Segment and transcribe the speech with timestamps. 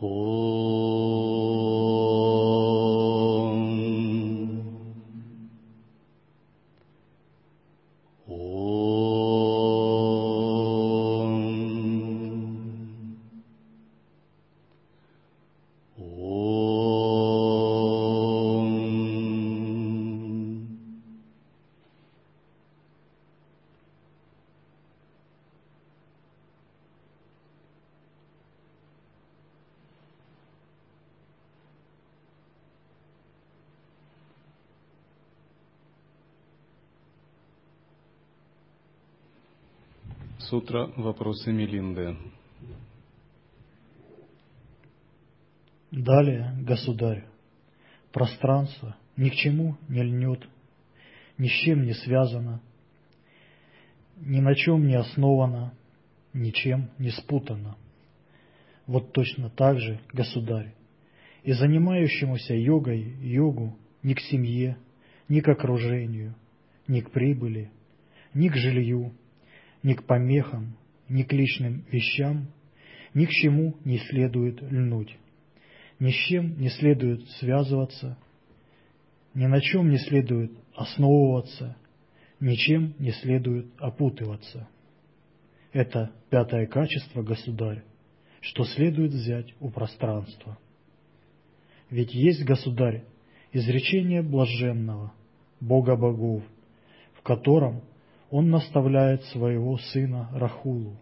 [0.00, 0.12] โอ้
[40.50, 42.16] Сутра «Вопросы Мелинды».
[45.92, 47.24] Далее, государь,
[48.10, 50.48] пространство ни к чему не льнет,
[51.38, 52.60] ни с чем не связано,
[54.16, 55.72] ни на чем не основано,
[56.32, 57.76] ничем не спутано.
[58.88, 60.74] Вот точно так же, государь,
[61.44, 64.78] и занимающемуся йогой йогу ни к семье,
[65.28, 66.34] ни к окружению,
[66.88, 67.70] ни к прибыли,
[68.34, 69.12] ни к жилью,
[69.82, 70.76] ни к помехам,
[71.08, 72.48] ни к личным вещам,
[73.14, 75.16] ни к чему не следует льнуть,
[75.98, 78.18] ни с чем не следует связываться,
[79.34, 81.76] ни на чем не следует основываться,
[82.40, 84.68] ничем не следует опутываться.
[85.72, 87.84] Это пятое качество, государь,
[88.40, 90.58] что следует взять у пространства.
[91.90, 93.04] Ведь есть, государь,
[93.52, 95.12] изречение блаженного,
[95.60, 96.42] Бога богов,
[97.14, 97.82] в котором
[98.30, 100.96] он наставляет своего сына Рахулу.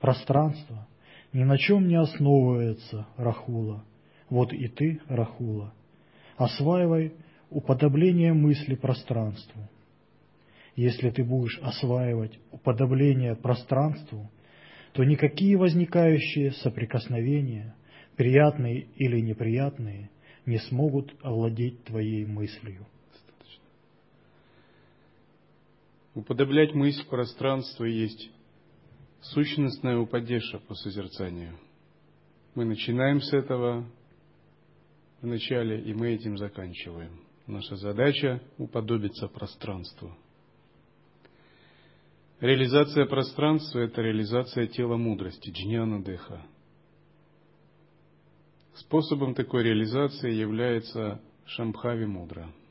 [0.00, 0.86] Пространство
[1.32, 3.84] ни на чем не основывается, Рахула.
[4.30, 5.74] Вот и ты, Рахула,
[6.36, 7.12] осваивай
[7.50, 9.68] уподобление мысли пространству.
[10.76, 14.30] Если ты будешь осваивать уподобление пространству,
[14.92, 17.74] то никакие возникающие соприкосновения,
[18.16, 20.10] приятные или неприятные,
[20.46, 22.86] не смогут овладеть твоей мыслью.
[26.14, 28.30] Уподоблять мысль пространству есть
[29.20, 31.58] сущностная упадеша по созерцанию.
[32.54, 33.84] Мы начинаем с этого
[35.20, 37.20] в начале, и мы этим заканчиваем.
[37.48, 40.16] Наша задача– уподобиться пространству.
[42.38, 46.46] Реализация пространства– это реализация тела мудрости, джняна деха.
[48.76, 52.52] Способом такой реализации является шамбхави мудра–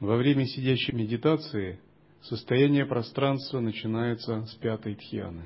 [0.00, 1.80] во время сидящей медитации
[2.22, 5.44] состояние пространства начинается с пятой тхьяны.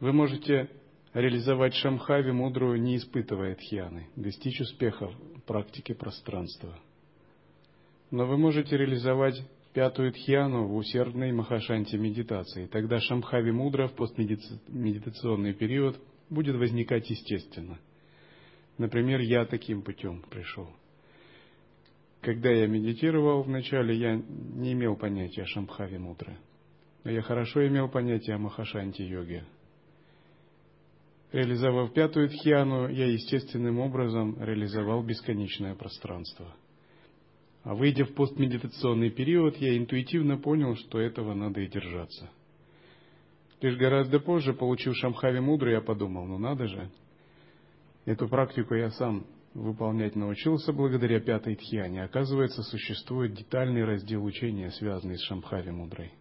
[0.00, 0.68] Вы можете
[1.12, 6.76] реализовать шамхави мудрую, не испытывая тхьяны, достичь успеха в практике пространства.
[8.10, 9.40] Но вы можете реализовать
[9.72, 12.66] пятую тхьяну в усердной махашанте медитации.
[12.66, 17.78] Тогда шамхави мудра в постмедитационный период будет возникать естественно.
[18.76, 20.68] Например, я таким путем пришел–
[22.24, 26.38] когда я медитировал вначале, я не имел понятия о Шамхави Мудры.
[27.04, 29.44] Но я хорошо имел понятие о Махашанти йоге.
[31.32, 36.54] Реализовав пятую тхьяну, я естественным образом реализовал бесконечное пространство.
[37.62, 42.30] А выйдя в постмедитационный период, я интуитивно понял, что этого надо и держаться.
[43.60, 46.90] Лишь гораздо позже, получив Шамхави Мудру, я подумал, ну надо же,
[48.06, 55.16] эту практику я сам выполнять научился благодаря пятой тхьяне, оказывается, существует детальный раздел учения, связанный
[55.16, 56.12] с Шамхави Мудрой.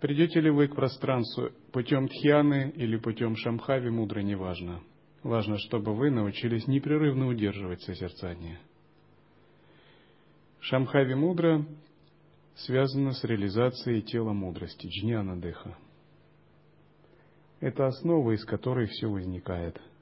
[0.00, 4.82] Придете ли вы к пространству путем тхьяны или путем Шамхави Мудры, неважно.
[5.22, 8.58] Важно, чтобы вы научились непрерывно удерживать созерцание.
[10.60, 11.64] Шамхави Мудра
[12.56, 15.78] связана с реализацией тела мудрости, джняна деха.
[17.60, 19.80] Это основа, из которой все возникает–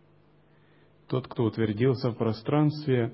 [1.12, 3.12] тот, кто утвердился в пространстве,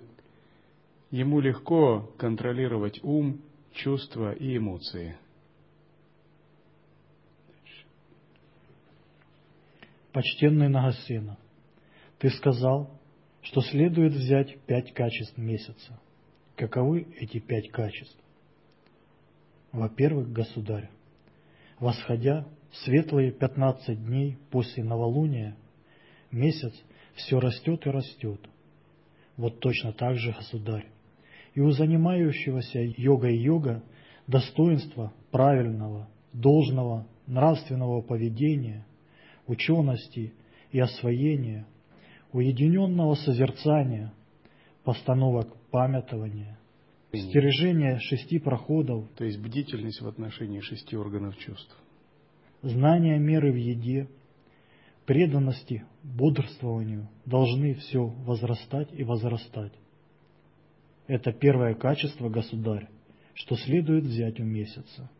[1.10, 3.40] ему легко контролировать ум,
[3.72, 5.16] чувства и эмоции.
[10.12, 11.38] Почтенный Нагасена,
[12.20, 12.88] ты сказал,
[13.42, 16.00] что следует взять пять качеств месяца.
[16.54, 18.16] Каковы эти пять качеств?
[19.72, 20.88] Во-первых, государь,
[21.80, 22.46] восходя
[22.84, 25.56] светлые пятнадцать дней после новолуния,
[26.30, 26.72] месяц
[27.18, 28.40] все растет и растет.
[29.36, 30.86] Вот точно так же, государь.
[31.54, 33.82] И у занимающегося йогой йога
[34.26, 38.86] достоинство правильного, должного, нравственного поведения,
[39.46, 40.32] учености
[40.70, 41.66] и освоения,
[42.32, 44.12] уединенного созерцания,
[44.84, 46.58] постановок памятования,
[47.12, 49.08] стережения шести проходов.
[49.16, 51.74] То есть бдительность в отношении шести органов чувств.
[52.62, 54.08] знания меры в еде,
[55.06, 55.84] преданности,
[56.16, 59.72] бодрствованию должны все возрастать и возрастать.
[61.06, 62.88] Это первое качество, государь,
[63.34, 65.10] что следует взять у месяца.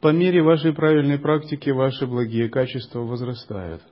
[0.00, 3.82] По мере вашей правильной практики ваши благие качества возрастают.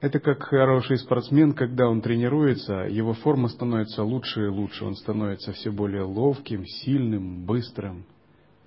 [0.00, 5.52] Это как хороший спортсмен, когда он тренируется, его форма становится лучше и лучше, он становится
[5.52, 8.06] все более ловким, сильным, быстрым,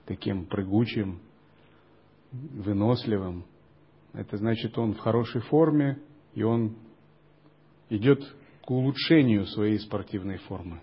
[0.05, 1.19] таким прыгучим,
[2.33, 3.45] выносливым.
[4.13, 5.99] Это значит, он в хорошей форме,
[6.33, 6.75] и он
[7.89, 8.21] идет
[8.65, 10.81] к улучшению своей спортивной формы.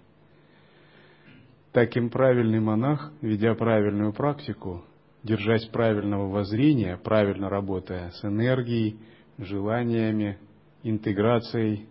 [1.73, 4.85] Таким правильный монах, ведя правильную практику,
[5.23, 8.99] держась правильного воззрения, правильно работая с энергией,
[9.39, 10.39] желаниями,
[10.83, 11.89] интеграцией,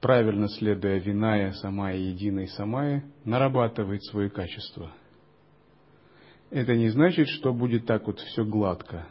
[0.00, 4.92] правильно следуя виная, самая, единой самая, нарабатывает свои качества.
[6.50, 9.06] Это не значит, что будет так вот все гладко,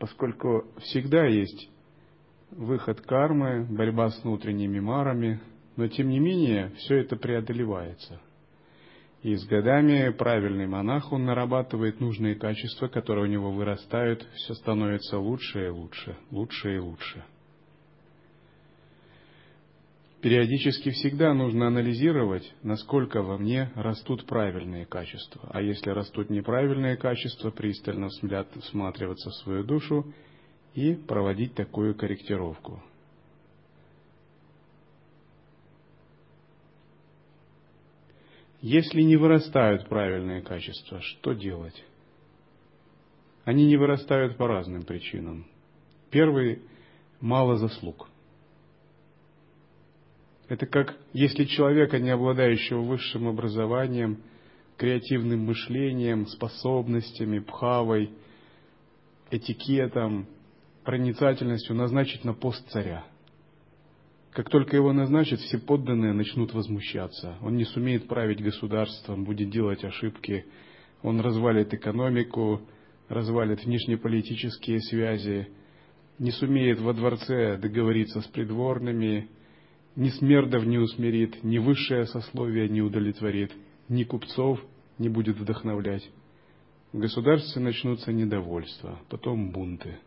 [0.00, 1.70] поскольку всегда есть
[2.50, 5.40] выход кармы, борьба с внутренними марами,
[5.76, 8.20] но тем не менее все это преодолевается.
[9.22, 15.18] И с годами правильный монах, он нарабатывает нужные качества, которые у него вырастают, все становится
[15.18, 17.24] лучше и лучше, лучше и лучше.
[20.20, 25.48] Периодически всегда нужно анализировать, насколько во мне растут правильные качества.
[25.52, 30.12] А если растут неправильные качества, пристально всматриваться в свою душу
[30.74, 32.82] и проводить такую корректировку.
[38.60, 41.84] Если не вырастают правильные качества, что делать?
[43.44, 45.46] Они не вырастают по разным причинам.
[46.10, 46.62] Первый–
[47.20, 48.07] мало заслуг.
[50.48, 54.22] Это как если человека, не обладающего высшим образованием,
[54.76, 58.10] креативным мышлением, способностями, пхавой,
[59.30, 60.26] этикетом,
[60.84, 63.04] проницательностью назначить на пост царя.
[64.32, 67.36] Как только его назначат, все подданные начнут возмущаться.
[67.42, 70.46] Он не сумеет править государством, будет делать ошибки,
[71.02, 72.62] он развалит экономику,
[73.08, 75.48] развалит внешнеполитические связи,
[76.18, 79.28] не сумеет во дворце договориться с придворными,
[79.98, 83.52] ни смердов не усмирит, ни высшее сословие не удовлетворит,
[83.90, 84.58] ни купцов
[84.98, 86.08] не будет вдохновлять.
[86.92, 89.98] В государстве начнутся недовольства, потом бунты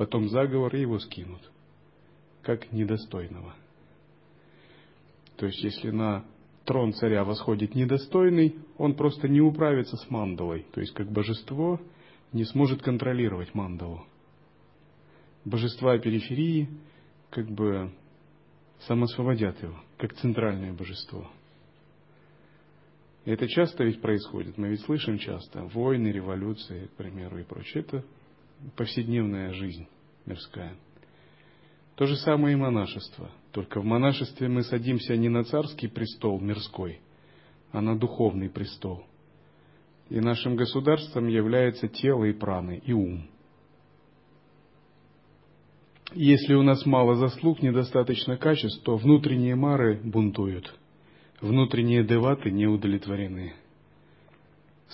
[0.00, 1.42] потом заговор и его скинут,
[2.40, 3.54] как недостойного.
[5.36, 6.24] То есть, если на
[6.64, 11.78] трон царя восходит недостойный, он просто не управится с мандалой, то есть, как божество
[12.32, 14.06] не сможет контролировать мандалу.
[15.44, 16.70] Божества периферии
[17.28, 17.92] как бы
[18.86, 21.30] самосвободят его, как центральное божество.
[23.24, 27.82] И это часто ведь происходит, мы ведь слышим часто, войны, революции, к примеру, и прочее.
[27.82, 28.04] Это
[28.76, 29.86] повседневная жизнь
[30.26, 30.74] мирская.
[31.96, 33.30] То же самое и монашество.
[33.52, 37.00] Только в монашестве мы садимся не на царский престол мирской,
[37.72, 39.04] а на духовный престол.
[40.08, 43.28] И нашим государством является тело и праны, и ум.
[46.12, 50.74] Если у нас мало заслуг, недостаточно качеств, то внутренние мары бунтуют,
[51.40, 53.54] внутренние деваты не удовлетворены–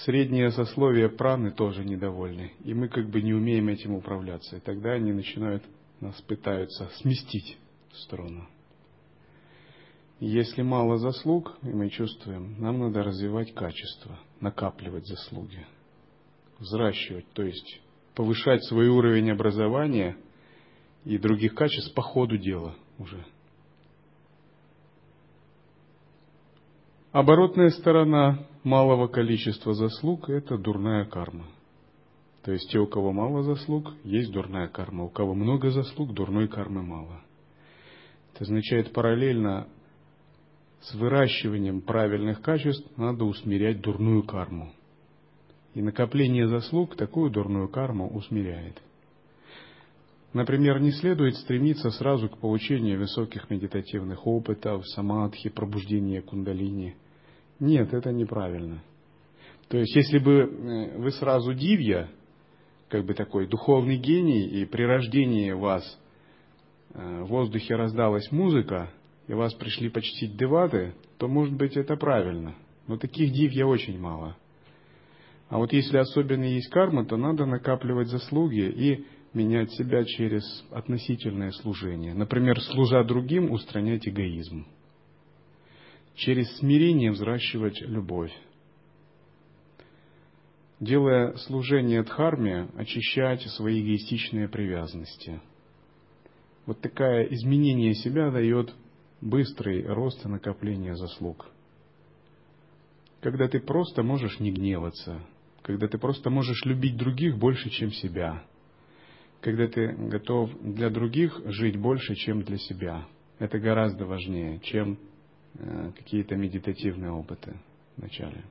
[0.04, 4.56] среднее сословие праны тоже недовольны, и мы как бы не умеем этим управляться.
[4.56, 5.64] И тогда они начинают,
[6.00, 7.58] нас пытаются сместить
[7.90, 8.46] в сторону.
[10.18, 15.66] Если мало заслуг, и мы чувствуем, нам надо развивать качество, накапливать заслуги,
[16.58, 17.80] взращивать, то есть
[18.14, 20.16] повышать свой уровень образования
[21.06, 23.25] и других качеств по ходу дела уже–
[27.16, 31.46] Оборотная сторона малого количества заслуг– это дурная карма.
[32.42, 35.04] То есть те, у кого мало заслуг, есть дурная карма.
[35.04, 37.22] У кого много заслуг, дурной кармы мало.
[38.34, 39.66] Это означает параллельно
[40.82, 44.75] с выращиванием правильных качеств надо усмирять дурную карму.
[45.72, 48.82] И накопление заслуг такую дурную карму усмиряет.
[50.37, 56.95] Например, не следует стремиться сразу к получению высоких медитативных опытов, самадхи, пробуждения кундалини–
[57.59, 58.83] нет, это неправильно.
[59.69, 62.09] То есть, если бы э, вы сразу дивья,
[62.88, 65.83] как бы такой духовный гений, и при рождении вас
[66.93, 68.90] э, в воздухе раздалась музыка,
[69.26, 72.55] и вас пришли почтить деваты, то, может быть, это правильно.
[72.87, 74.37] Но таких дивья очень мало.
[75.49, 81.50] А вот если особенно есть карма, то надо накапливать заслуги и менять себя через относительное
[81.52, 82.14] служение.
[82.14, 84.66] Например, служа другим, устранять эгоизм.
[86.16, 88.33] через смирение взращивать любовь.
[90.80, 95.40] Делая служение Дхарме, очищать свои эгоистичные привязанности.
[96.66, 98.75] Вот такое изменение себя дает
[99.21, 101.47] быстрый рост и накопление заслуг.
[103.21, 105.21] Когда ты просто можешь не гневаться,
[105.62, 108.42] когда ты просто можешь любить других больше, чем себя,
[109.47, 113.07] когда ты готов для других жить больше, чем для себя.
[113.38, 114.99] Это гораздо важнее, чем
[115.55, 117.55] э, какие-то медитативные опыты
[117.97, 118.43] вначале.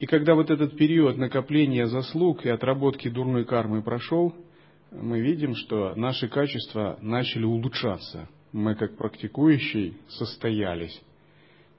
[0.00, 4.34] И когда вот этот период накопления заслуг и отработки дурной кармы прошел,
[4.90, 8.28] мы видим, что наши качества начали улучшаться.
[8.50, 11.00] Мы, как практикующие, состоялись.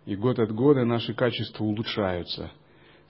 [0.05, 2.51] И год от года наши качества улучшаются.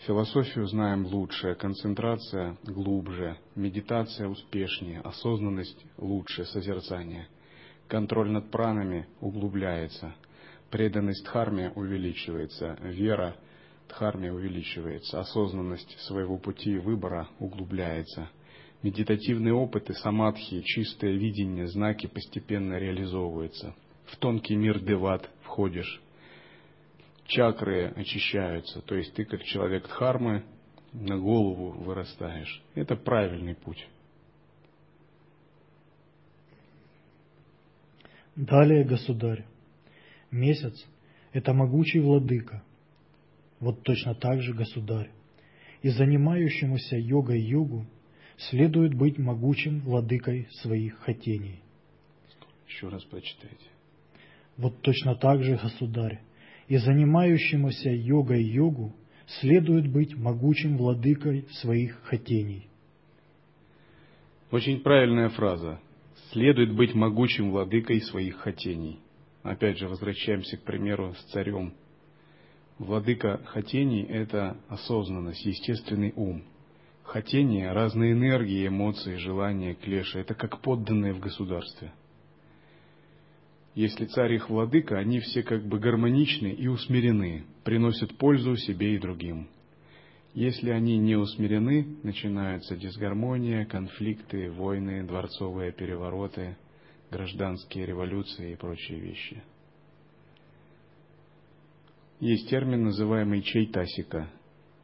[0.08, 7.28] Философию знаем лучше, концентрация глубже, медитация успешнее, осознанность лучше, созерцание.
[7.88, 10.16] Контроль над пранами углубляется,
[10.72, 13.36] преданность дхарме увеличивается, вера
[13.90, 18.30] дхарме увеличивается, осознанность своего пути выбора углубляется–
[18.84, 23.76] медитативные опыты, самадхи, чистое видение, знаки постепенно реализовываются.
[24.06, 26.02] В тонкий мир деват входишь,
[27.26, 30.44] чакры очищаются, то есть ты как человек дхармы
[30.94, 32.62] на голову вырастаешь.
[32.76, 33.88] Это правильный путь.
[38.36, 39.46] Далее, государь,
[40.32, 40.86] месяц–
[41.34, 42.64] это могучий владыка.
[43.60, 45.12] Вот точно так же, государь,
[45.82, 47.86] и занимающемуся йогой йогу
[48.38, 51.62] следует быть могучим владыкой своих хотений.
[52.68, 53.66] Еще раз прочитайте.
[54.58, 56.22] Вот точно так же, государь,
[56.68, 58.96] и занимающемуся йогой йогу
[59.40, 62.68] следует быть могучим владыкой своих хотений.
[64.52, 65.80] Очень правильная фраза.
[66.32, 69.00] Следует быть могучим владыкой своих хотений.
[69.44, 71.74] Опять же, возвращаемся к примеру с царем.
[72.78, 76.44] Владыка хотений– это осознанность, естественный ум–
[77.12, 81.92] хотения, разные энергии, эмоции, желания, клеши– это как подданные в государстве.
[83.74, 89.00] Если царь их владыка, они все как бы гармоничны и усмирены, приносят пользу себе и
[89.00, 89.48] другим.
[90.34, 96.58] Если они не усмирены, начинаются дисгармония, конфликты, войны, дворцовые перевороты,
[97.10, 99.42] гражданские революции и прочие вещи.
[102.20, 104.30] Есть термин, называемый чайтасика–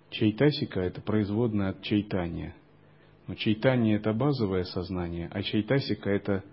[0.10, 2.56] Чайтасика– это производная от чайтания.
[3.28, 6.44] Но чайтание– это базовое сознание, а чайтасика– это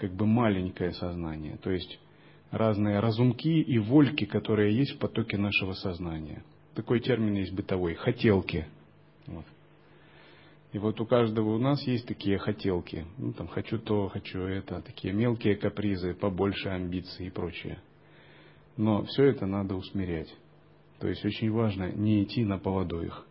[0.00, 1.58] как бы маленькое сознание.
[1.58, 2.00] То есть
[2.50, 6.42] разные разумки и вольки, которые есть в потоке нашего сознания.
[6.74, 8.66] Такой термин есть бытовой– хотелки.
[9.26, 9.44] Вот.
[10.72, 13.04] И вот у каждого у нас есть такие хотелки.
[13.18, 17.78] Ну, там, хочу то, хочу это, такие мелкие капризы, побольше амбиций и прочее.
[18.78, 20.32] Но все это надо усмирять.
[20.98, 23.26] То есть очень важно не идти на поводу их.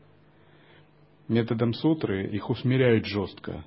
[1.28, 3.64] Методом сутры их усмиряют жестко.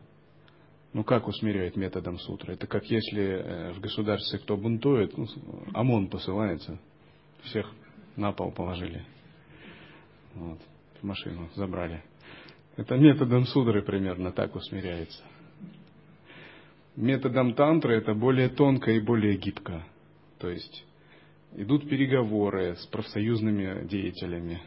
[0.92, 2.54] Ну как усмиряют методом сутры?
[2.54, 5.26] Это как если э, в государстве кто бунтует, ну,
[5.72, 6.78] ОМОН посылается,
[7.44, 7.70] всех
[8.16, 9.04] на пол положили.
[10.34, 10.58] Вот,
[11.00, 12.02] в машину забрали.
[12.76, 15.22] Это методом судры примерно так усмиряется.
[16.96, 19.86] Методом тантры это более тонко и более гибко.
[20.38, 20.84] То есть
[21.56, 24.62] идут переговоры с профсоюзными деятелями,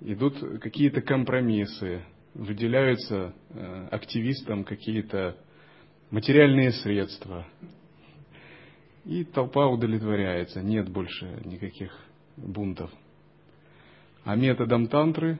[0.00, 2.02] идут какие-то компромиссы,
[2.34, 5.36] выделяются э, активистам какие-то
[6.10, 7.46] материальные средства.
[9.04, 11.92] И толпа удовлетворяется, нет больше никаких
[12.36, 12.90] бунтов.
[14.24, 15.38] А методом тантры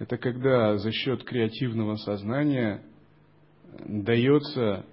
[0.00, 2.82] это когда за счет креативного сознания
[3.86, 4.86] дается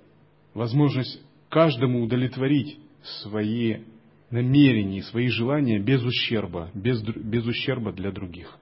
[0.53, 2.77] возможность каждому удовлетворить
[3.21, 3.83] свои
[4.29, 8.57] намерений, свои желания без ущерба, без, без ущерба для других.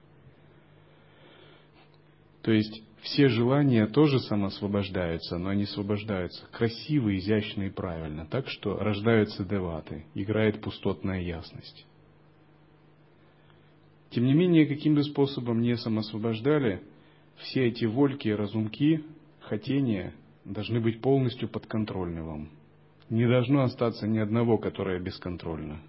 [2.46, 8.76] То есть все желания тоже самоосвобождаются, но они освобождаются красиво, изящно и правильно, так что
[8.76, 11.84] рождаются деваты, играет пустотная ясность.
[14.10, 16.82] Тем не менее, каким бы способом не самоосвобождали,
[17.38, 19.02] все эти вольки, разумки,
[19.40, 22.50] хотения должны быть полностью подконтрольны вам–
[23.10, 25.80] не должно остаться ни одного, которое бесконтрольно.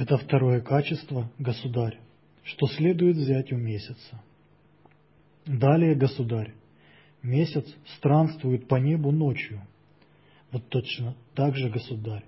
[0.00, 1.98] Это второе качество, государь,
[2.42, 4.22] что следует взять у месяца.
[5.44, 6.54] Далее, государь,
[7.22, 7.66] месяц
[7.98, 9.60] странствует по небу ночью.
[10.52, 12.24] Вот точно так же, государь,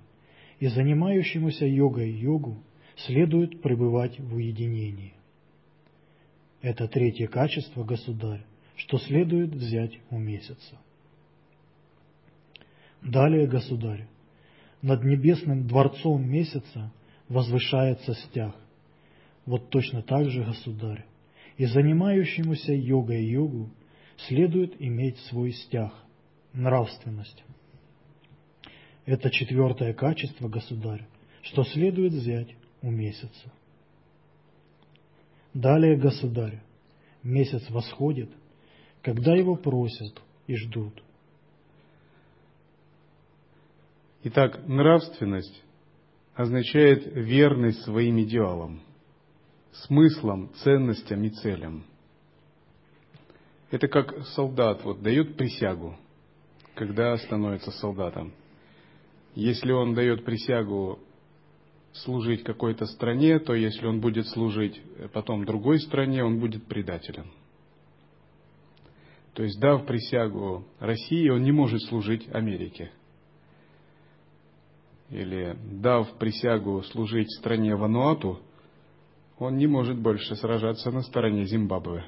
[0.60, 2.62] и занимающемуся йогой йогу
[3.06, 5.14] следует пребывать в уединении.
[6.60, 8.44] Это третье качество, государь,
[8.76, 10.78] что следует взять у месяца.
[13.00, 14.08] Далее, государь,
[14.82, 16.92] над небесным дворцом месяца
[17.32, 18.54] возвышается стяг.
[19.46, 21.06] Вот точно так же, государь,
[21.56, 23.70] и занимающемуся йогой йогу
[24.28, 25.92] следует иметь свой стяг–
[26.52, 27.42] нравственность.
[29.06, 31.06] Это четвертое качество, государь,
[31.42, 33.52] что следует взять у месяца.
[35.54, 36.62] Далее, государь,
[37.22, 38.30] месяц восходит,
[39.00, 41.02] когда его просят и ждут.
[44.22, 45.62] Итак, нравственность
[46.34, 48.80] означает верность своим идеалам,
[49.72, 51.84] смыслам, ценностям и целям.
[53.70, 55.96] Это как солдат вот дает присягу,
[56.74, 58.32] когда становится солдатом.
[59.34, 60.98] Если он дает присягу
[61.92, 64.80] служить какой-то стране, то если он будет служить
[65.12, 67.30] потом другой стране, он будет предателем.
[69.34, 72.90] То есть, дав присягу России, он не может служить Америке.
[75.12, 78.40] Или дав присягу служить стране Вануату,
[79.38, 82.06] он не может больше сражаться на стороне Зимбабве.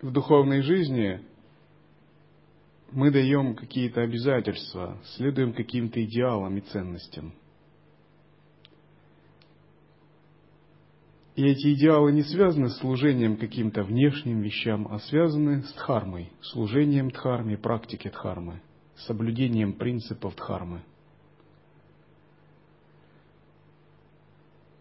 [0.00, 1.20] В духовной жизни
[2.92, 7.34] мы даем какие-то обязательства, следуем каким-то идеалам и ценностям.
[11.34, 17.10] И эти идеалы не связаны с служением каким-то внешним вещам, а связаны с дхармой, служением
[17.10, 18.60] дхарме, практикой дхармы,
[18.96, 20.82] соблюдением принципов дхармы.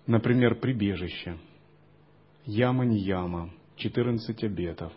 [0.07, 1.37] Например, прибежище.
[2.45, 4.91] Яма не яма, 14 обетов,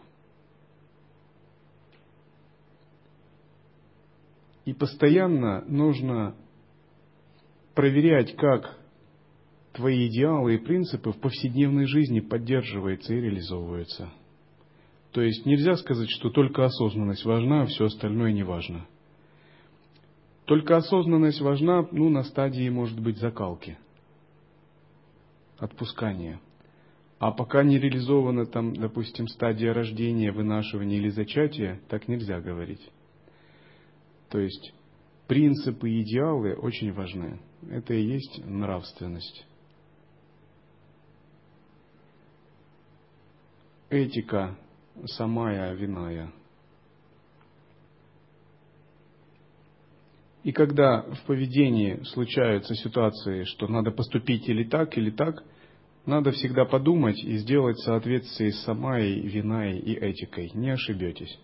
[4.65, 6.35] И постоянно нужно
[7.75, 8.79] проверять, как
[9.75, 14.09] твои идеалы и принципы в повседневной жизни поддерживаются и реализовываются.
[15.13, 18.87] То есть нельзя сказать, что только осознанность важна, а все остальное не важно.
[20.45, 23.79] Только осознанность важна, ну, на стадии, может быть, закалки,
[25.59, 26.41] отпускания.
[27.19, 32.83] А пока не реализована там, допустим, стадия рождения, вынашивания или зачатия, так нельзя говорить.
[34.31, 34.75] То есть
[35.27, 37.41] принципы и идеалы очень важны.
[37.71, 39.47] Это и есть нравственность.
[43.91, 44.57] Этика
[45.07, 46.33] самая виная.
[50.43, 55.43] И когда в поведении случаются ситуации, что надо поступить или так, или так,
[56.07, 60.51] надо всегда подумать и сделать в с самой виной и этикой.
[60.53, 61.39] Не ошибетесь.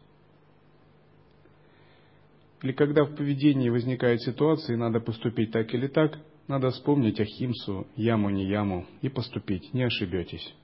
[2.63, 7.87] Или когда в поведении возникает ситуация, и надо поступить так или так, надо вспомнить Ахимсу,
[7.97, 10.55] яму не яму, и поступить, не ошибетесь.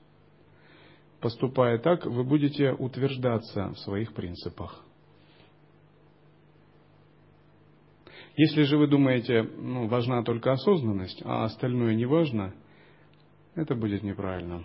[1.19, 4.83] Поступая так, вы будете утверждаться в своих принципах.
[8.35, 12.53] Если же вы думаете, ну, важна только осознанность, а остальное не важно,
[13.55, 14.63] это будет неправильно.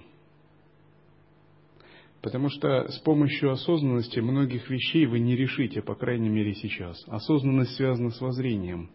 [2.21, 7.03] Потому что с помощью осознанности многих вещей вы не решите, по крайней мере сейчас.
[7.09, 8.91] Осознанность связана с воззрением.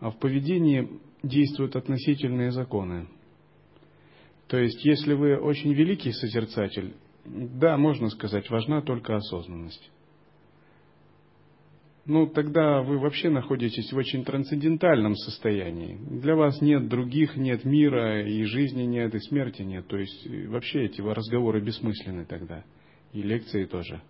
[0.00, 0.88] А в поведении
[1.22, 3.08] действуют относительные законы.
[4.50, 9.90] То есть, если вы очень великий созерцатель, да, можно сказать, важна только осознанность
[12.10, 15.96] ну тогда вы вообще находитесь в очень трансцендентальном состоянии.
[16.20, 19.86] Для вас нет других, нет мира, и жизни нет, и смерти нет.
[19.86, 22.64] То есть э, вообще эти разговоры бессмысленны тогда.
[23.12, 24.02] И лекции тоже.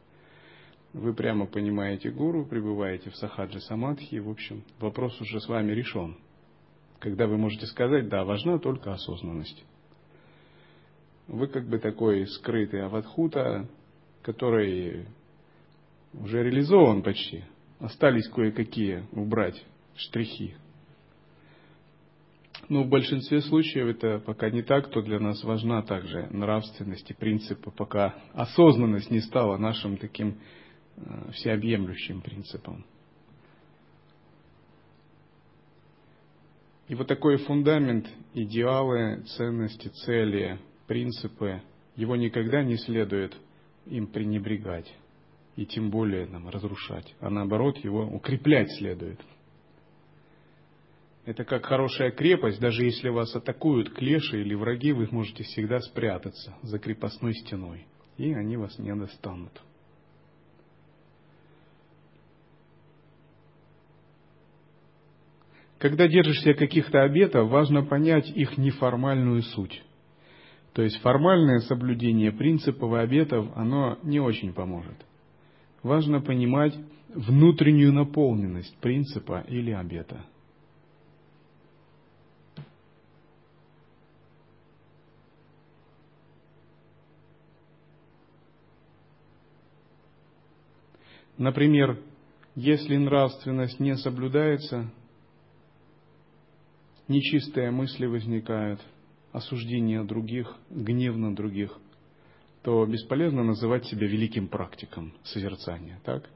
[0.94, 6.16] Вы прямо понимаете гуру, пребываете в сахаджи самадхи, в общем, вопрос уже с вами решен.
[6.98, 9.62] Когда вы можете сказать, да, важна только осознанность.
[11.31, 13.69] Вы как бы такой скрытый аватхута,
[14.23, 15.07] который
[16.12, 17.45] уже реализован почти,
[17.79, 19.64] Остались кое-какие убрать
[19.95, 20.57] штрихи.
[22.69, 27.14] Но в большинстве случаев это пока не так, то для нас важна также нравственность и
[27.14, 30.40] принципы, пока осознанность не стала нашим таким
[30.97, 32.85] э, всеобъемлющим принципом.
[36.88, 40.59] И вот такой фундамент, идеалы, ценности, цели,
[40.90, 41.62] принципы,
[41.94, 43.37] его никогда не следует
[43.87, 44.92] им пренебрегать
[45.55, 49.20] и тем более нам разрушать, а наоборот его укреплять следует.
[51.26, 56.57] Это как хорошая крепость, даже если вас атакуют клеши или враги, вы можете всегда спрятаться
[56.62, 59.62] за крепостной стеной, и они вас не достанут.
[65.79, 69.83] когда держишься каких-то обетов, важно понять их неформальную суть.
[70.73, 74.97] То есть формальное соблюдение принципов и обетов, оно не очень поможет.
[75.83, 76.75] Важно понимать
[77.09, 80.25] внутреннюю наполненность принципа или обета.
[91.37, 91.99] Например,
[92.55, 94.93] если нравственность не соблюдается,
[97.09, 98.79] нечистые мысли возникают,
[99.33, 101.77] осуждение других, гнев на других,
[102.62, 106.29] то бесполезно называть себя великим практиком созерцания, так?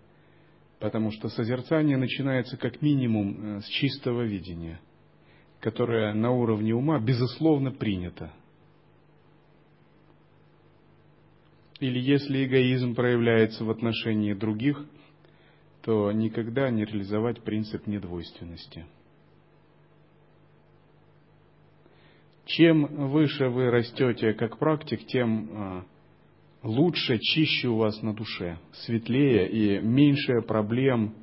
[0.79, 4.81] Потому что созерцание начинается как минимум э, с чистого видения,
[5.61, 8.33] которое на уровне ума безусловно принято.
[11.81, 14.85] Или если эгоизм проявляется в отношении других,
[15.83, 18.87] то никогда не реализовать принцип недвойственности–
[22.47, 25.85] Чем выше вы растете как практик, тем а,
[26.63, 31.15] лучше, чище у вас на душе, светлее и меньше проблем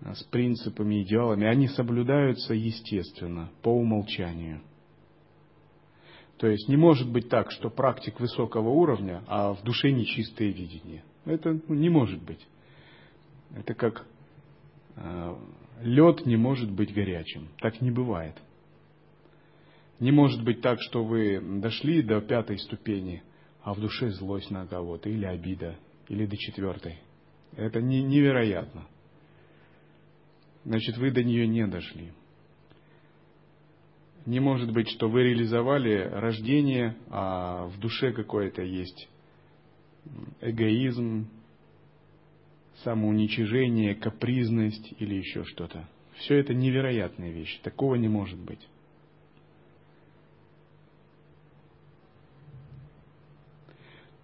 [0.00, 1.46] а, с принципами, идеалами.
[1.46, 4.62] Они соблюдаются естественно, по умолчанию.
[6.38, 11.04] То есть не может быть так, что практик высокого уровня, а в душе нечистое видение.
[11.24, 12.44] Это ну, не может быть.
[13.56, 14.04] Это как
[14.96, 15.36] э,
[15.82, 17.48] лед не может быть горячим.
[17.60, 18.34] Так не бывает.
[20.00, 23.22] Не может быть так, что вы дошли до пятой ступени,
[23.62, 25.76] а в душе злость на кого-то, или обида,
[26.08, 26.98] или до четвертой.
[27.56, 28.86] Это не, невероятно.
[30.64, 32.12] Значит, вы до нее не дошли.
[34.26, 39.08] Не может быть, что вы реализовали рождение, а в душе какое-то есть
[40.40, 41.28] эгоизм,
[42.82, 45.88] самоуничижение, капризность или еще что-то.
[46.16, 47.60] Все это невероятные вещи.
[47.62, 48.60] Такого не может быть.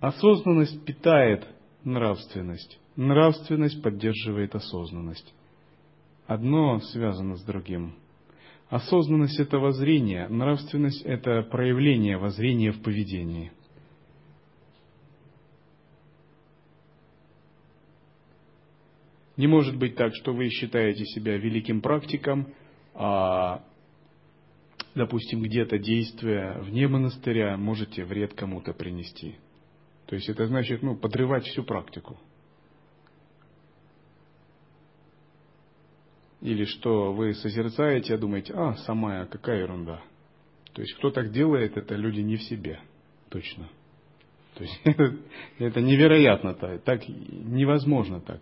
[0.00, 1.46] Осознанность питает
[1.84, 2.80] нравственность.
[2.96, 5.34] Нравственность поддерживает осознанность.
[6.26, 7.94] Одно связано с другим.
[8.70, 13.52] Осознанность– это воззрение, нравственность– это проявление воззрения в поведении.
[19.36, 22.54] Не может быть так, что вы считаете себя великим практиком,
[22.94, 23.64] а,
[24.94, 29.36] допустим, где-то действия вне монастыря можете вред кому-то принести–
[30.10, 32.18] то есть это значит, ну, подрывать всю практику.
[36.40, 40.02] Или что вы созерцаете, а думаете, а, самая, какая ерунда.
[40.72, 42.80] То есть кто так делает, это люди не в себе.
[43.28, 43.68] Точно.
[44.54, 45.16] То есть это,
[45.60, 48.40] это невероятно так, так невозможно так.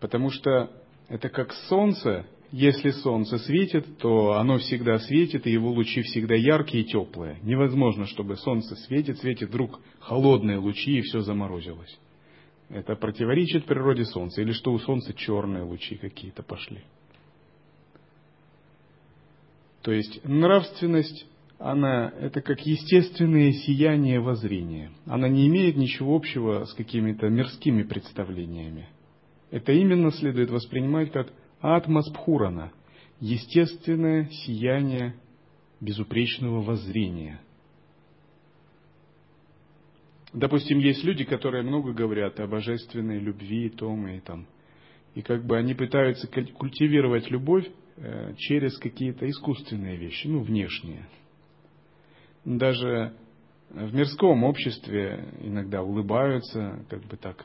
[0.00, 0.70] Потому что
[1.08, 6.82] это как солнце, если солнце светит, то оно всегда светит, и его лучи всегда яркие
[6.82, 7.38] и теплые.
[7.42, 11.98] Невозможно, чтобы солнце светит, светит вдруг холодные лучи, и все заморозилось.
[12.68, 14.42] Это противоречит природе солнца.
[14.42, 16.82] Или что у солнца черные лучи какие-то пошли.
[19.82, 21.26] То есть нравственность,
[21.58, 24.90] она это как естественное сияние воззрения.
[25.06, 28.88] Она не имеет ничего общего с какими-то мирскими представлениями.
[29.50, 32.72] Это именно следует воспринимать как Атмаспхурана–
[33.20, 35.14] естественное сияние
[35.80, 37.40] безупречного воззрения.
[40.32, 44.46] Допустим, есть люди, которые много говорят о божественной любви, том и там.
[45.14, 51.08] И как бы они пытаются культивировать любовь э, через какие-то искусственные вещи, ну, внешние.
[52.44, 53.12] Даже
[53.70, 57.44] в мирском обществе иногда улыбаются, как бы так,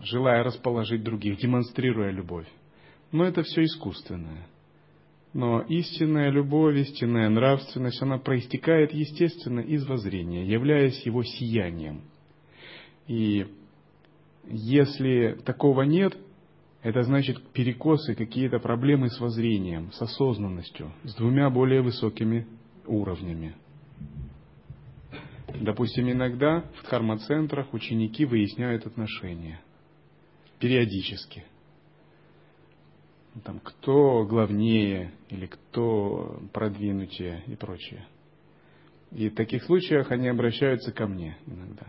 [0.00, 2.46] желая расположить других, демонстрируя любовь.
[3.12, 4.46] Но это все искусственное.
[5.34, 12.02] Но истинная любовь, истинная нравственность, она проистекает естественно из воззрения, являясь его сиянием.
[13.06, 13.46] И
[14.48, 16.16] если такого нет,
[16.82, 22.46] это значит перекосы, какие-то проблемы с воззрением, с осознанностью, с двумя более высокими
[22.86, 23.54] уровнями.
[25.60, 29.60] Допустим, иногда в дхарма-центрах ученики выясняют отношения.
[30.58, 31.44] Периодически
[33.40, 38.06] там, кто главнее или кто продвинутее и прочее.
[39.10, 41.86] И в таких случаях они обращаются ко мне иногда.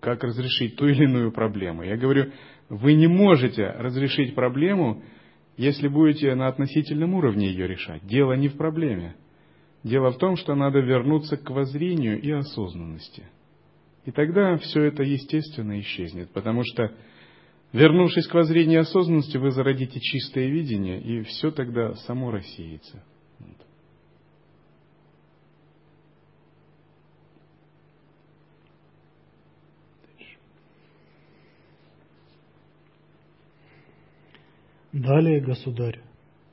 [0.00, 1.82] Как разрешить ту или иную проблему?
[1.82, 2.32] Я говорю,
[2.68, 5.02] вы не можете разрешить проблему,
[5.56, 8.06] если будете на относительном уровне ее решать.
[8.06, 9.16] Дело не в проблеме.
[9.82, 13.24] Дело в том, что надо вернуться к воззрению и осознанности.
[14.04, 16.92] И тогда все это естественно исчезнет, потому что
[17.72, 23.02] Вернувшись к воззрению осознанности, вы зародите чистое видение, и все тогда само рассеется.
[34.92, 36.00] Далее, государь,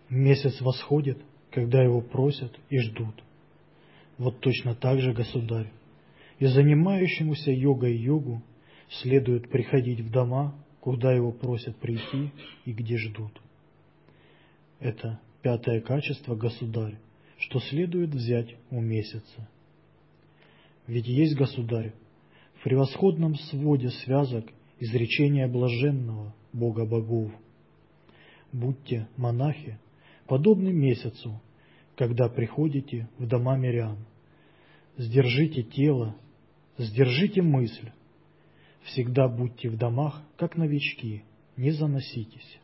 [0.09, 1.17] месяц восходит,
[1.49, 3.23] когда его просят и ждут.
[4.17, 5.71] Вот точно так же, государь,
[6.39, 8.43] и занимающемуся йогой йогу
[8.89, 10.53] следует приходить в дома,
[10.85, 12.31] куда его просят прийти
[12.63, 13.41] и где ждут.
[14.79, 16.99] Это пятое качество, государь,
[17.39, 19.49] что следует взять у месяца.
[20.85, 21.95] Ведь есть, государь,
[22.59, 24.45] в превосходном своде связок
[24.79, 27.31] изречения блаженного Бога богов.
[28.51, 29.79] Будьте монахи,
[30.27, 31.41] подобны месяцу,
[31.95, 34.05] когда приходите в дома мирян.
[34.97, 36.15] Сдержите тело,
[36.77, 37.89] сдержите мысль,
[38.85, 41.23] Всегда будьте в домах, как новички,
[41.57, 42.59] не заноситесь.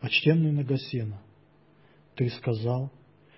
[0.00, 1.20] Почтенный Нагасена,
[2.16, 2.90] ты сказал,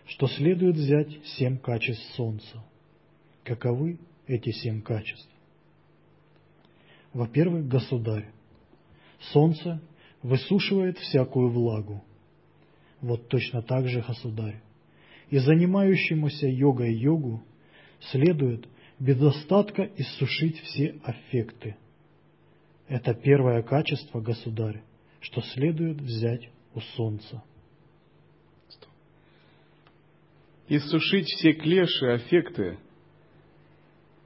[0.07, 2.65] что следует взять семь качеств солнца.
[3.45, 5.29] Каковы эти семь качеств?
[7.13, 8.31] Во-первых, государь,
[9.33, 9.83] солнце
[10.23, 12.03] высушивает всякую влагу.
[13.01, 14.63] Вот точно так же, государь,
[15.29, 17.43] и занимающемуся йогой йогу
[18.11, 18.67] следует
[18.99, 21.77] без достатка иссушить все аффекты.
[22.89, 24.83] Это первое качество, государь,
[25.21, 27.43] что следует взять у солнца.
[30.69, 32.79] Иссушить все клеши, аффекты,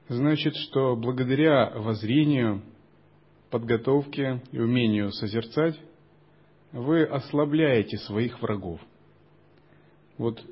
[0.09, 2.63] значит, что благодаря воззрению,
[3.49, 5.79] подготовке и умению созерцать,
[6.73, 8.81] вы ослабляете своих врагов.
[10.17, 10.43] Вот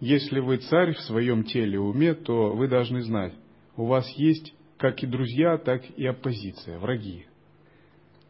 [0.00, 3.34] если вы царь в своем теле и уме, то вы должны знать,
[3.76, 7.26] у вас есть как и друзья, так и оппозиция, враги,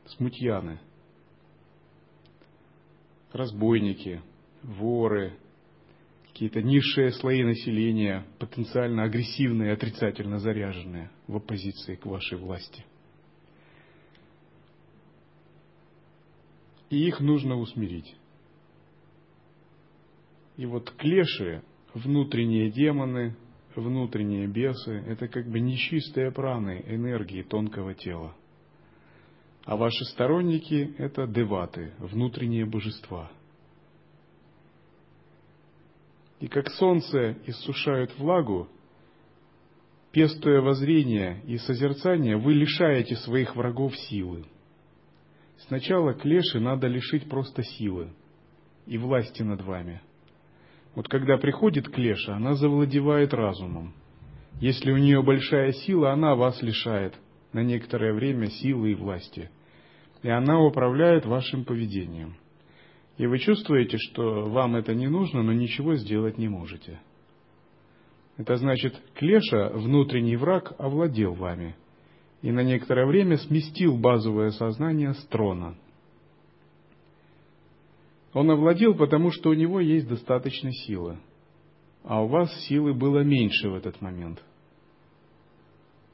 [0.07, 0.81] смутьяны,
[3.33, 4.22] разбойники,
[4.62, 5.35] воры,
[6.28, 12.85] какие-то низшие слои населения, потенциально агрессивные, отрицательно заряженные в оппозиции к вашей власти.
[16.88, 18.16] И их нужно усмирить.
[20.58, 21.62] И вот клеши,
[21.94, 23.36] внутренние демоны,
[23.76, 28.34] внутренние бесы, это как бы нечистые праны энергии тонкого тела.
[29.64, 33.30] А ваши сторонники– это деваты, внутренние божества.
[36.40, 38.68] И как солнце иссушает влагу,
[40.10, 44.44] пестуя воззрение и созерцание, вы лишаете своих врагов силы.
[45.68, 48.10] Сначала клеши надо лишить просто силы
[48.86, 50.02] и власти над вами–
[50.98, 53.94] вот когда приходит клеша, она завладевает разумом.
[54.61, 57.14] Если у нее большая сила, она вас лишает
[57.52, 59.48] на некоторое время силы и власти.
[60.24, 62.34] И она управляет вашим поведением.
[63.16, 66.98] И вы чувствуете, что вам это не нужно, но ничего сделать не можете.
[68.37, 71.76] Это значит, клеша, внутренний враг, овладел вами
[72.42, 75.76] и на некоторое время сместил базовое сознание с трона–
[78.38, 81.18] он овладел, потому что у него есть достаточно силы,
[82.05, 84.40] а у вас силы было меньше в этот момент.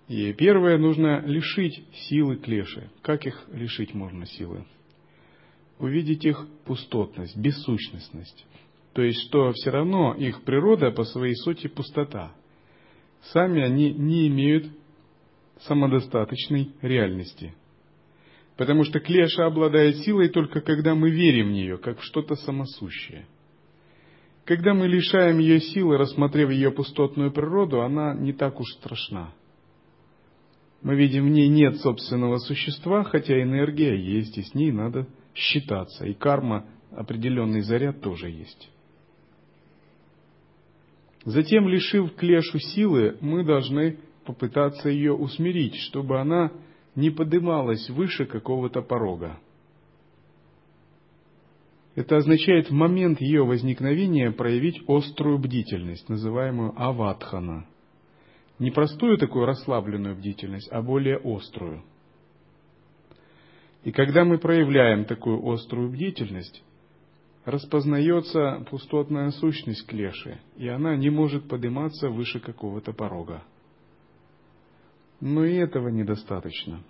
[0.09, 2.91] И первое, нужно лишить силы клеши.
[3.03, 4.65] Как их лишить можно силы?
[5.79, 8.47] Увидеть их пустотность, бессущностность.
[8.95, 12.33] То есть, что все равно их природа по своей сути пустота.
[13.33, 14.67] Сами они не имеют
[15.61, 17.55] самодостаточной реальности–
[18.57, 23.27] Потому что клеша обладает силой только когда мы верим в нее, как в что-то самосущее.
[24.45, 29.33] Когда мы лишаем ее силы, рассмотрев ее пустотную природу, она не так уж страшна.
[30.83, 36.05] Мы видим, в ней нет собственного существа, хотя энергия есть, и с ней надо считаться.
[36.05, 38.71] И карма, определенный заряд тоже есть.
[41.25, 46.53] Затем, лишив клешу силы, мы должны попытаться ее усмирить, чтобы она
[46.94, 49.38] не подымалась выше какого-то порога.
[51.94, 57.66] Это означает в момент ее возникновения проявить острую бдительность, называемую аватхана.
[58.59, 61.83] Не простую такую расслабленную бдительность, а более острую.
[63.85, 66.64] И когда мы проявляем такую острую бдительность,
[67.44, 73.42] распознается пустотная сущность клеши, и она не может подниматься выше какого-то порога.
[75.25, 76.83] Но и этого недостаточно.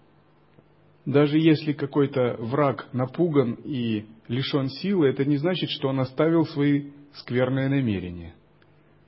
[1.06, 6.90] Даже если какой-то враг напуган и лишен силы, это не значит, что он оставил свои
[7.12, 8.34] скверные намерения.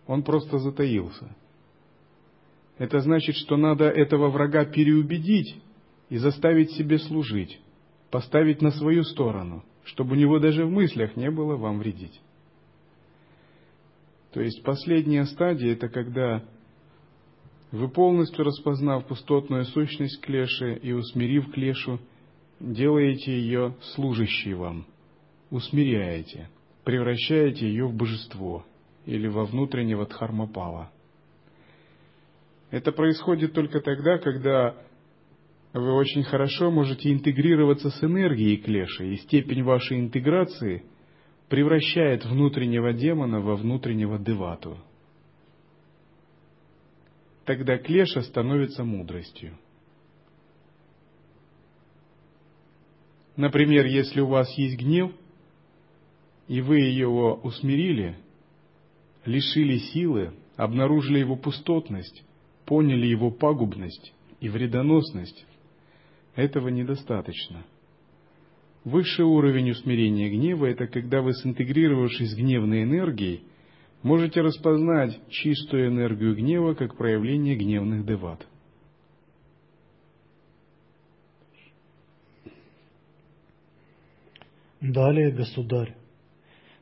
[0.06, 1.34] Он просто затаился.
[2.78, 5.60] Это значит, что надо этого врага переубедить
[6.08, 7.58] и заставить себе служить,
[8.12, 12.20] поставить на свою сторону, чтобы у него даже в мыслях не было вам вредить.
[14.32, 16.44] То есть последняя стадия– это когда
[17.72, 21.98] вы полностью распознав пустотную сущность клеши и усмирив клешу,
[22.60, 24.86] делаете ее служащей вам,
[25.50, 26.48] усмиряете,
[26.84, 28.64] превращаете ее в божество
[29.04, 30.90] или во внутреннего дхармапала.
[32.70, 34.74] Это происходит только тогда, когда
[35.72, 40.84] вы очень хорошо можете интегрироваться с энергией клеши, и степень вашей интеграции–
[41.48, 44.78] превращает внутреннего демона во внутреннего девату.
[47.46, 49.56] Тогда клеша становится мудростью.
[53.36, 55.12] Например, если у вас есть гнев,
[56.48, 58.16] и вы его усмирили,
[59.24, 62.24] лишили силы, обнаружили его пустотность,
[62.64, 65.46] поняли его пагубность и вредоносность,
[66.34, 67.64] этого недостаточно–
[68.86, 73.42] Высший уровень усмирения гнева– это когда вы, синтегрировавшись с гневной энергией,
[74.06, 78.46] можете распознать чистую энергию гнева как проявление гневных деват.
[84.80, 85.96] Далее, государь,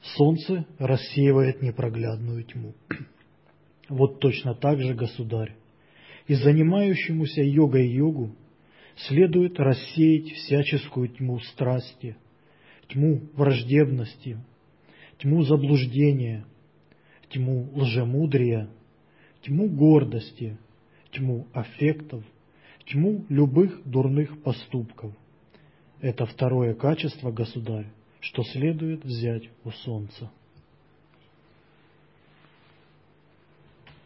[0.03, 2.75] солнце рассеивает непроглядную тьму.
[3.89, 5.57] Вот точно так же, государь,
[6.27, 8.35] и занимающемуся йогой йогу
[8.97, 12.17] следует рассеять всяческую тьму страсти,
[12.89, 14.39] тьму враждебности,
[15.19, 16.45] тьму заблуждения,
[17.31, 18.69] тьму лжемудрия,
[19.43, 20.57] тьму гордости,
[21.13, 22.25] тьму аффектов,
[22.87, 25.13] тьму любых дурных поступков.
[26.01, 27.87] Это второе качество, государь,
[28.21, 30.31] что следует взять у солнца.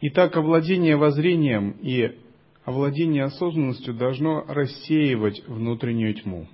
[0.01, 2.17] Итак, овладение воззрением и
[2.63, 6.47] овладение осознанностью должно рассеивать внутреннюю тьму.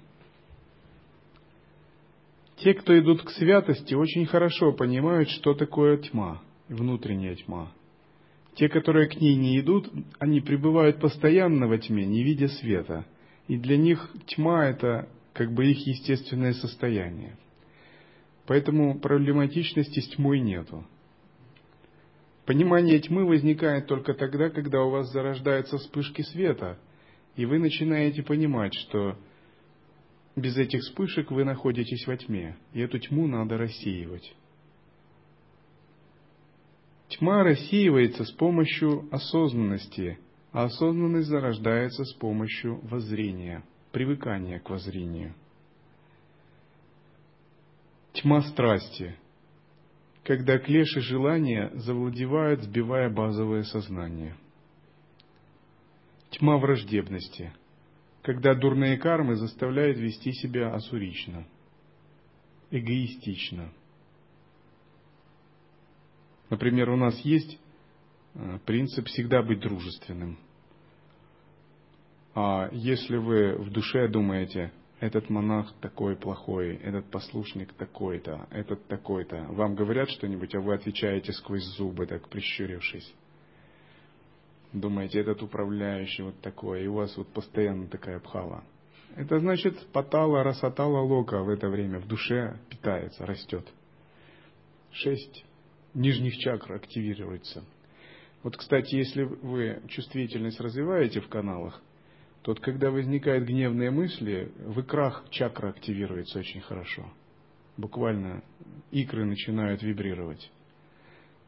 [2.58, 7.71] Те, кто идут к святости, очень хорошо понимают, что такое тьма, внутренняя тьма.
[8.56, 13.06] Те, которые к ней не идут, они пребывают постоянно во тьме, не видя света.
[13.47, 17.38] И для них тьма– это как бы их естественное состояние.
[18.47, 20.86] Поэтому проблематичности с тьмой нету.
[22.45, 26.78] Понимание тьмы возникает только тогда, когда у вас зарождаются вспышки света,
[27.36, 29.17] и вы начинаете понимать, что
[30.36, 34.34] без этих вспышек вы находитесь во тьме, и эту тьму надо рассеивать.
[37.09, 40.17] Тьма рассеивается с помощью осознанности,
[40.51, 45.33] а осознанность зарождается с помощью воззрения, привыкания к воззрению.
[48.13, 49.15] Тьма страсти–
[50.25, 54.35] когда клеши желания завладевают, сбивая базовое сознание.
[56.31, 57.53] Тьма враждебности,
[58.23, 61.45] когда дурные кармы заставляют вести себя асурично,
[62.71, 63.71] эгоистично.
[66.49, 67.60] Например, у нас есть
[68.36, 70.38] э, принцип всегда быть дружественным.
[72.34, 79.45] А если вы в душе думаете, этот монах такой плохой, этот послушник такой-то, этот такой-то.
[79.49, 83.13] Вам говорят что-нибудь, а вы отвечаете сквозь зубы, так прищурившись.
[84.73, 88.63] Думаете, этот управляющий вот такой, и у вас вот постоянно такая пхала.
[89.15, 93.65] Это значит, патала, расатала лока в это время в душе питается, растет.
[94.91, 95.45] Шесть
[95.95, 97.63] нижних чакр активируется.
[98.43, 101.81] Вот, кстати, если вы чувствительность развиваете в каналах,
[102.45, 107.12] Тот, когда возникают гневные мысли, в икрах чакра активируется очень хорошо.
[107.75, 108.43] Буквально
[108.91, 110.51] икры начинают вибрировать.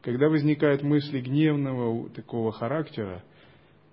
[0.02, 3.22] Когда возникают мысли гневного такого характера,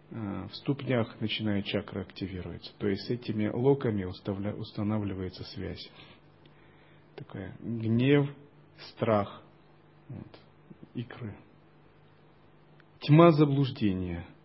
[0.09, 2.73] э, в ступнях начинает чакра активироваться.
[2.79, 5.91] То есть с этими локами устанавливается связь.
[7.17, 8.27] Такая гнев,
[8.93, 9.43] страх,
[10.09, 10.39] вот,
[10.95, 11.35] икры.
[13.01, 14.25] Тьма заблуждения–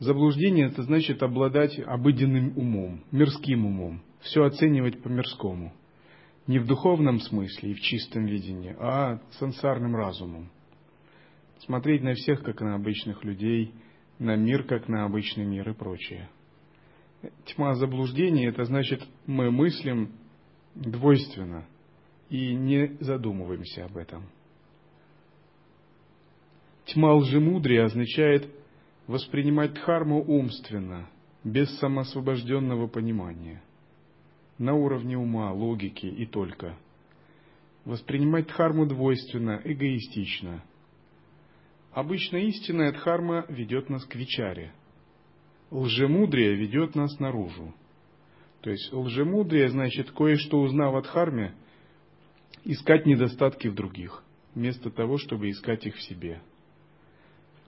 [0.00, 5.74] Заблуждение– это значит обладать обыденным умом, мирским умом, все оценивать по-мирскому.
[6.46, 10.50] Не в духовном смысле и в чистом видении, а сансарным разумом.
[11.58, 13.74] Смотреть на всех, как на обычных людей,
[14.18, 16.30] на мир, как на обычный мир и прочее.
[17.44, 20.12] Тьма заблуждения– это значит, мы мыслим
[20.74, 21.66] двойственно
[22.30, 24.24] и не задумываемся об этом.
[26.92, 28.48] Тьма лжемудрия означает–
[29.10, 31.10] воспринимать дхарму умственно,
[31.42, 33.60] без самосвобожденного понимания,
[34.56, 36.76] на уровне ума, логики и только.
[37.84, 40.62] Воспринимать дхарму двойственно, эгоистично.
[41.92, 44.72] Обычно истинная дхарма ведет нас к вичаре.
[45.72, 47.74] Лжемудрие ведет нас наружу.
[48.60, 51.52] То есть лжемудрие значит кое-что узнав от харме,
[52.62, 54.22] искать недостатки в других,
[54.54, 56.40] вместо того, чтобы искать их в себе.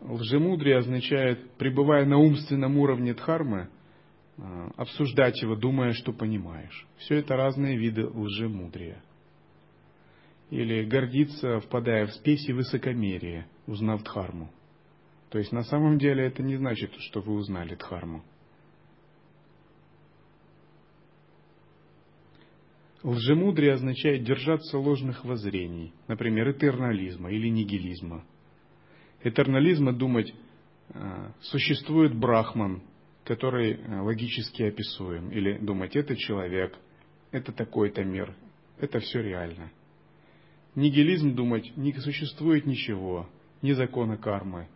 [0.05, 3.69] Лжемудрие означает, пребывая на умственном уровне дхармы,
[4.37, 6.87] а, обсуждать его, думая, что понимаешь.
[6.99, 9.03] Все это разные виды лжемудрия.
[10.51, 14.51] Или гордиться, впадая в спесь и высокомерие, узнав дхарму.
[15.31, 18.23] То есть на самом деле это не значит, что вы узнали дхарму.
[23.05, 28.25] Лжемудрие означает держаться ложных воззрений, например, этернализма или нигилизма.
[29.23, 30.35] Этернализма думать,
[30.91, 32.83] а, существует брахман,
[33.25, 36.77] который э, логически описуем, или думать, это человек,
[37.31, 38.35] это такой-то мир,
[38.79, 39.71] это все реально.
[40.75, 43.29] Нигилизм думать, не существует ничего,
[43.63, 44.69] ни закона кармы,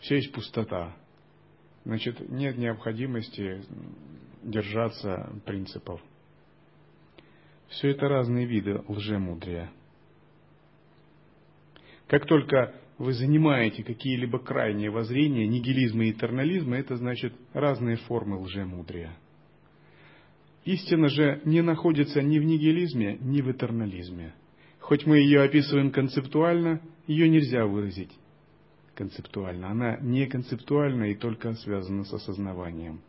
[0.00, 0.96] все есть пустота.
[1.84, 3.64] Значит, нет необходимости
[4.42, 6.00] держаться принципов.
[7.68, 9.70] Все это разные виды лжемудрия.
[12.08, 19.10] Как только вы занимаете какие-либо крайние воззрения, нигилизма и этернализма, это значит разные формы лжемудрия.
[20.64, 24.34] Истина же не находится ни в нигилизме, ни в этернализме.
[24.78, 28.12] Хоть мы ее описываем концептуально, ее нельзя выразить
[28.94, 29.70] концептуально.
[29.70, 33.00] Она не концептуальна и только связана с осознаванием.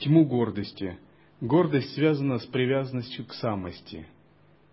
[0.00, 0.98] Тьму гордости.
[1.40, 4.06] Гордость связана с привязанностью к самости,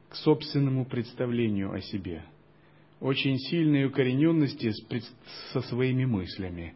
[0.10, 2.26] к собственному представлению о себе,
[3.00, 4.72] очень сильной укорененности
[5.54, 6.76] со своими мыслями,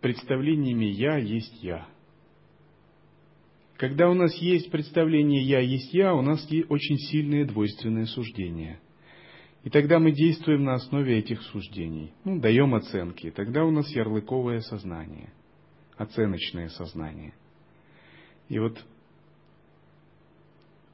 [0.00, 1.86] представлениями «я есть я».
[3.76, 8.80] Когда у нас есть представление «я есть я», у нас есть очень сильные двойственные суждения.
[9.64, 13.30] И тогда мы действуем на основе этих суждений, ну, даем оценки.
[13.30, 15.30] Тогда у нас ярлыковое сознание,
[15.98, 17.34] оценочное сознание–
[18.48, 18.78] и вот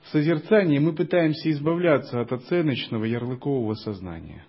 [0.03, 4.45] в созерцании мы пытаемся избавляться от оценочного ярлыкового сознания.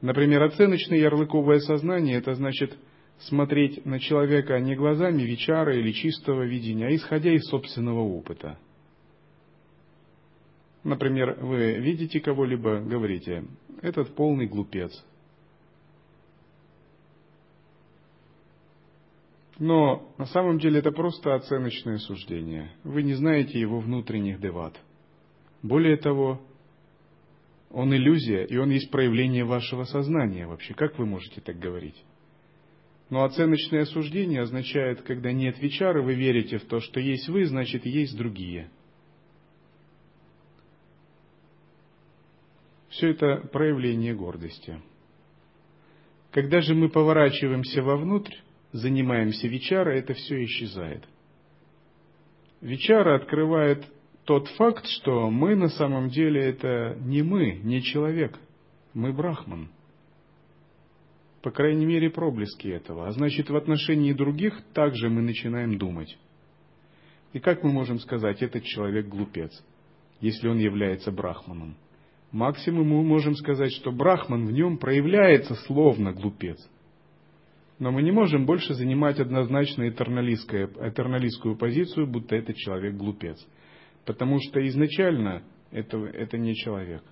[0.00, 2.76] Например, оценочное ярлыковое сознание– это значит
[3.20, 8.58] смотреть на человека не глазами вечара или чистого видения, а исходя из собственного опыта.
[10.82, 13.44] Например, вы видите кого-либо, говорите,
[13.80, 14.92] этот полный глупец–
[19.58, 22.72] Но на самом деле это просто оценочное суждение.
[22.82, 24.76] Вы не знаете его внутренних деват.
[25.62, 26.40] Более того,
[27.70, 30.74] он иллюзия, и он есть проявление вашего сознания вообще.
[30.74, 32.04] Как вы можете так говорить?
[33.10, 37.86] Но оценочное суждение означает, когда нет вечара, вы верите в то, что есть вы, значит
[37.86, 38.70] есть другие.
[42.88, 44.80] Все это проявление гордости.
[46.30, 48.34] Когда же мы поворачиваемся вовнутрь,
[48.74, 51.04] занимаемся вечара, это все исчезает.
[52.60, 53.86] Вечара открывает
[54.24, 58.36] тот факт, что мы на самом деле это не мы, не человек,
[58.92, 59.68] мы брахман.
[61.40, 63.06] По крайней мере, проблески этого.
[63.06, 66.18] А значит, в отношении других также мы начинаем думать.
[67.32, 69.52] И как мы можем сказать, этот человек глупец,
[70.20, 71.76] если он является брахманом?
[72.32, 76.58] Максимум мы можем сказать, что брахман в нем проявляется словно глупец–
[77.78, 83.44] но мы не можем больше занимать однозначно этерналистскую позицию, будто этот человек глупец.
[84.04, 87.02] Потому что изначально это, это не человек.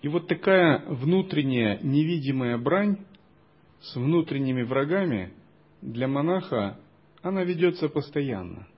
[0.00, 2.98] И вот такая внутренняя невидимая брань
[3.80, 5.32] с внутренними врагами
[5.82, 6.78] для монаха,
[7.22, 8.68] она ведется постоянно–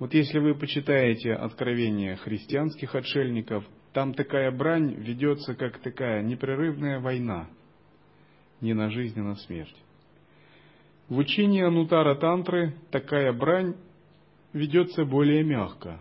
[0.00, 7.48] вот если вы почитаете откровения христианских отшельников, там такая брань ведется как такая непрерывная война,
[8.62, 9.76] не на жизнь, а на смерть.
[11.10, 13.76] В учении Анутара Тантры такая брань
[14.54, 16.00] ведется более мягко,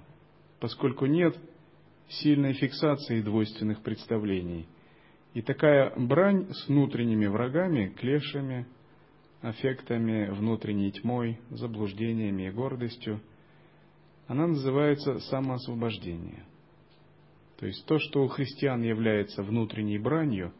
[0.62, 1.36] поскольку нет
[2.08, 4.66] сильной фиксации двойственных представлений.
[5.34, 8.66] И такая брань с внутренними врагами, клешами,
[9.41, 13.20] аффектами, внутренней тьмой, заблуждениями и гордостью–
[14.30, 16.46] она называется самоосвобождение.
[17.58, 20.54] То есть то, что у христиан является внутренней бранью,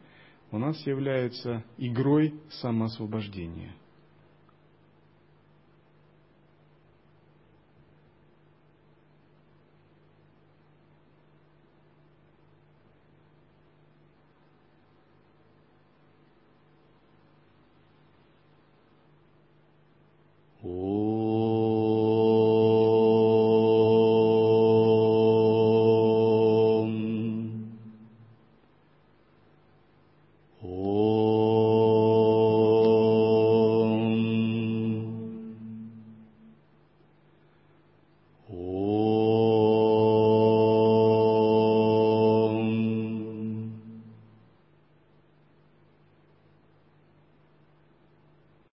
[0.50, 3.72] у нас является игрой самоосвобождения.